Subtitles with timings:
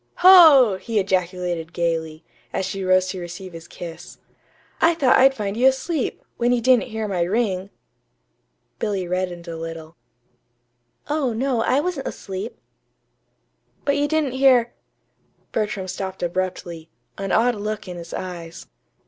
[0.25, 4.17] "Ho!" he ejaculated gayly, as she rose to receive his kiss.
[4.81, 7.69] "I thought I'd find you asleep, when you didn't hear my ring."
[8.79, 9.95] Billy reddened a little.
[11.07, 12.57] "Oh, no, I wasn't asleep."
[13.85, 14.73] "But you didn't hear"
[15.51, 16.89] Bertram stopped abruptly,
[17.19, 18.65] an odd look in his eyes.